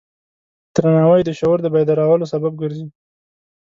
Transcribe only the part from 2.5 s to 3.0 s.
ګرځي.